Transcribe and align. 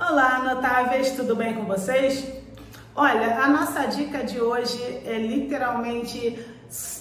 Olá, 0.00 0.38
notáveis, 0.44 1.10
tudo 1.10 1.34
bem 1.34 1.54
com 1.54 1.64
vocês? 1.64 2.24
Olha, 2.94 3.40
a 3.40 3.48
nossa 3.48 3.84
dica 3.86 4.22
de 4.22 4.40
hoje 4.40 4.80
é 5.04 5.18
literalmente 5.18 6.38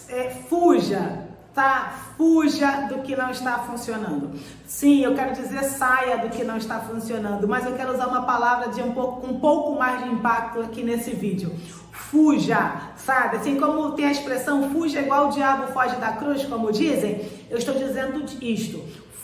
é, 0.09 0.31
fuja, 0.49 1.27
tá? 1.57 1.91
Fuja 2.15 2.87
do 2.87 2.99
que 3.01 3.15
não 3.15 3.31
está 3.31 3.57
funcionando. 3.57 4.29
Sim, 4.67 5.03
eu 5.03 5.15
quero 5.15 5.33
dizer 5.33 5.63
saia 5.63 6.19
do 6.19 6.29
que 6.29 6.43
não 6.43 6.57
está 6.57 6.79
funcionando, 6.81 7.47
mas 7.47 7.65
eu 7.65 7.73
quero 7.73 7.95
usar 7.95 8.05
uma 8.05 8.21
palavra 8.21 8.69
de 8.69 8.79
um 8.83 8.91
pouco, 8.91 9.25
um 9.25 9.39
pouco 9.39 9.75
mais 9.77 10.03
de 10.03 10.09
impacto 10.09 10.59
aqui 10.61 10.83
nesse 10.83 11.09
vídeo. 11.15 11.51
Fuja, 11.91 12.73
sabe? 12.95 13.37
Assim 13.37 13.59
como 13.59 13.93
tem 13.93 14.05
a 14.05 14.11
expressão 14.11 14.69
fuja 14.69 15.01
igual 15.01 15.29
o 15.29 15.31
diabo 15.31 15.73
foge 15.73 15.95
da 15.95 16.11
cruz, 16.11 16.45
como 16.45 16.71
dizem, 16.71 17.27
eu 17.49 17.57
estou 17.57 17.73
dizendo 17.73 18.23
isto 18.39 18.79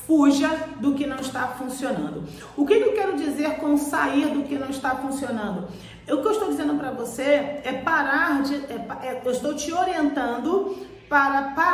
fuja 0.08 0.50
do 0.80 0.96
que 0.96 1.06
não 1.06 1.18
está 1.18 1.50
funcionando. 1.50 2.24
O 2.58 2.66
que, 2.66 2.74
eu 2.74 2.94
quero 2.94 3.16
dizer 3.16 3.58
com 3.58 3.78
sair 3.78 4.28
do 4.30 4.44
que 4.44 4.56
não 4.56 4.70
está 4.70 4.96
funcionando? 4.96 5.68
O 6.10 6.18
que 6.18 6.28
eu 6.28 6.32
estou 6.32 6.50
dizendo 6.50 6.76
para 6.80 6.92
você 6.92 7.62
é 7.64 7.82
parar 7.86 8.42
de. 8.42 8.56
É, 8.56 8.86
é, 9.04 9.22
eu 9.24 9.32
estou 9.32 9.54
te 9.54 9.72
orientando 9.72 10.76
para 11.14 11.52
parar 11.52 11.73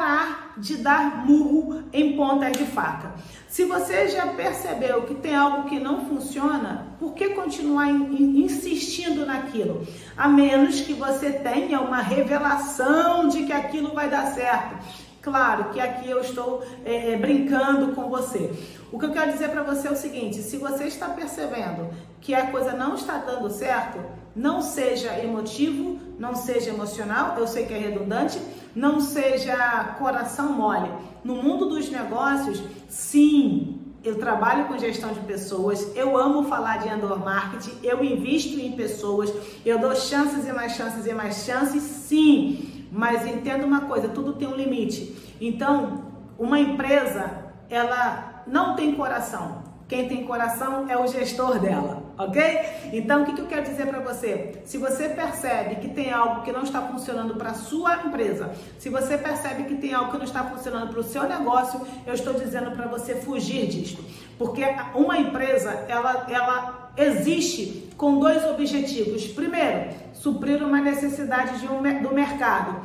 de 0.59 0.77
dar 0.77 1.25
murro 1.25 1.83
em 1.91 2.15
pontas 2.15 2.51
de 2.53 2.65
faca. 2.65 3.13
Se 3.47 3.65
você 3.65 4.07
já 4.09 4.27
percebeu 4.27 5.03
que 5.03 5.15
tem 5.15 5.35
algo 5.35 5.67
que 5.67 5.79
não 5.79 6.05
funciona, 6.05 6.87
por 6.99 7.13
que 7.13 7.29
continuar 7.29 7.89
in, 7.89 8.43
insistindo 8.43 9.25
naquilo? 9.25 9.87
A 10.15 10.27
menos 10.27 10.81
que 10.81 10.93
você 10.93 11.31
tenha 11.31 11.81
uma 11.81 12.01
revelação 12.01 13.27
de 13.27 13.43
que 13.43 13.53
aquilo 13.53 13.93
vai 13.93 14.09
dar 14.09 14.27
certo. 14.27 14.77
Claro 15.21 15.65
que 15.71 15.79
aqui 15.79 16.09
eu 16.09 16.21
estou 16.21 16.63
é, 16.85 17.11
é, 17.11 17.17
brincando 17.17 17.93
com 17.93 18.09
você. 18.09 18.51
O 18.91 18.97
que 18.97 19.05
eu 19.05 19.11
quero 19.11 19.33
dizer 19.33 19.49
para 19.49 19.63
você 19.63 19.87
é 19.87 19.91
o 19.91 19.95
seguinte: 19.95 20.41
se 20.41 20.57
você 20.57 20.85
está 20.85 21.09
percebendo 21.09 21.89
que 22.21 22.33
a 22.33 22.47
coisa 22.47 22.73
não 22.73 22.95
está 22.95 23.17
dando 23.17 23.49
certo, 23.49 23.99
não 24.35 24.61
seja 24.61 25.17
emotivo, 25.19 25.99
não 26.17 26.35
seja 26.35 26.69
emocional, 26.69 27.37
eu 27.37 27.47
sei 27.47 27.65
que 27.65 27.73
é 27.73 27.77
redundante, 27.77 28.39
não 28.73 29.01
seja 29.01 29.95
coração 29.99 30.53
mole. 30.53 30.89
No 31.23 31.35
mundo 31.35 31.67
dos 31.67 31.89
negócios, 31.89 32.63
sim, 32.87 33.79
eu 34.03 34.17
trabalho 34.17 34.65
com 34.65 34.77
gestão 34.77 35.11
de 35.11 35.19
pessoas, 35.21 35.95
eu 35.95 36.17
amo 36.17 36.43
falar 36.43 36.77
de 36.77 36.87
endomarketing, 36.87 37.77
eu 37.83 38.01
invisto 38.03 38.57
em 38.57 38.71
pessoas, 38.71 39.33
eu 39.65 39.77
dou 39.79 39.93
chances 39.95 40.47
e 40.47 40.53
mais 40.53 40.73
chances 40.73 41.05
e 41.05 41.13
mais 41.13 41.43
chances, 41.43 41.83
sim. 41.83 42.78
Mas 42.91 43.25
entenda 43.25 43.65
uma 43.65 43.81
coisa, 43.81 44.09
tudo 44.09 44.33
tem 44.33 44.47
um 44.47 44.55
limite. 44.55 45.15
Então, 45.39 46.05
uma 46.37 46.59
empresa, 46.59 47.51
ela 47.69 48.43
não 48.47 48.75
tem 48.75 48.95
coração. 48.95 49.69
Quem 49.89 50.07
tem 50.07 50.23
coração 50.23 50.87
é 50.87 50.95
o 50.95 51.07
gestor 51.07 51.57
dela, 51.59 52.03
ok? 52.15 52.59
Então, 52.93 53.23
o 53.23 53.25
que, 53.25 53.33
que 53.33 53.41
eu 53.41 53.47
quero 53.47 53.63
dizer 53.63 53.87
para 53.87 53.99
você? 53.99 54.61
Se 54.63 54.77
você 54.77 55.09
percebe 55.09 55.77
que 55.77 55.89
tem 55.89 56.13
algo 56.13 56.43
que 56.43 56.51
não 56.51 56.61
está 56.61 56.79
funcionando 56.83 57.33
para 57.33 57.55
sua 57.55 58.05
empresa, 58.05 58.51
se 58.77 58.87
você 58.87 59.17
percebe 59.17 59.63
que 59.63 59.75
tem 59.77 59.91
algo 59.91 60.11
que 60.11 60.17
não 60.19 60.25
está 60.25 60.43
funcionando 60.43 60.91
para 60.91 60.99
o 60.99 61.03
seu 61.03 61.23
negócio, 61.23 61.81
eu 62.05 62.13
estou 62.13 62.35
dizendo 62.35 62.69
para 62.69 62.85
você 62.85 63.15
fugir 63.15 63.65
disso, 63.65 64.05
porque 64.37 64.63
uma 64.93 65.17
empresa 65.17 65.71
ela, 65.87 66.27
ela 66.29 66.88
existe 66.99 67.89
com 67.95 68.19
dois 68.19 68.45
objetivos. 68.45 69.25
Primeiro, 69.27 69.91
suprir 70.13 70.61
uma 70.63 70.81
necessidade 70.81 71.59
de 71.59 71.67
um, 71.67 71.81
do 72.01 72.13
mercado. 72.13 72.81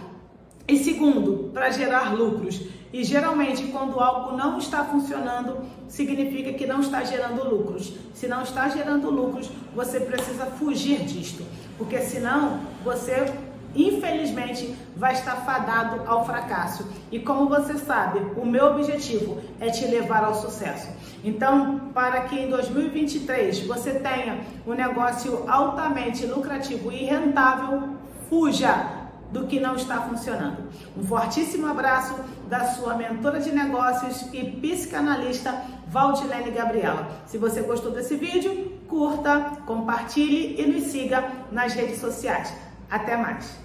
E 0.66 0.78
segundo, 0.78 1.50
para 1.52 1.70
gerar 1.70 2.14
lucros. 2.14 2.60
E 2.92 3.02
geralmente, 3.02 3.64
quando 3.64 3.98
algo 3.98 4.36
não 4.36 4.56
está 4.56 4.84
funcionando, 4.84 5.58
significa 5.88 6.52
que 6.52 6.64
não 6.64 6.80
está 6.80 7.02
gerando 7.02 7.42
lucros. 7.42 7.92
Se 8.14 8.28
não 8.28 8.42
está 8.42 8.68
gerando 8.68 9.10
lucros, 9.10 9.50
você 9.74 9.98
precisa 9.98 10.46
fugir 10.46 11.04
disto, 11.04 11.44
porque 11.76 11.98
senão 11.98 12.60
você 12.84 13.26
infelizmente 13.74 14.23
vai 14.96 15.12
estar 15.14 15.36
fadado 15.36 16.02
ao 16.06 16.24
fracasso. 16.24 16.86
E 17.10 17.18
como 17.18 17.48
você 17.48 17.78
sabe, 17.78 18.20
o 18.36 18.46
meu 18.46 18.66
objetivo 18.66 19.40
é 19.60 19.70
te 19.70 19.86
levar 19.86 20.24
ao 20.24 20.34
sucesso. 20.34 20.88
Então, 21.22 21.90
para 21.94 22.22
que 22.22 22.38
em 22.38 22.48
2023 22.48 23.66
você 23.66 23.94
tenha 23.94 24.40
um 24.66 24.74
negócio 24.74 25.44
altamente 25.48 26.26
lucrativo 26.26 26.92
e 26.92 27.04
rentável, 27.04 27.94
fuja 28.28 29.04
do 29.30 29.46
que 29.46 29.58
não 29.58 29.74
está 29.74 30.00
funcionando. 30.02 30.58
Um 30.96 31.02
fortíssimo 31.02 31.66
abraço 31.66 32.14
da 32.48 32.66
sua 32.66 32.94
mentora 32.94 33.40
de 33.40 33.50
negócios 33.50 34.28
e 34.32 34.44
psicanalista 34.44 35.64
Valdilene 35.88 36.52
Gabriela. 36.52 37.08
Se 37.26 37.36
você 37.36 37.62
gostou 37.62 37.90
desse 37.90 38.14
vídeo, 38.16 38.72
curta, 38.88 39.58
compartilhe 39.66 40.60
e 40.60 40.66
nos 40.66 40.84
siga 40.84 41.30
nas 41.50 41.72
redes 41.72 42.00
sociais. 42.00 42.52
Até 42.88 43.16
mais! 43.16 43.63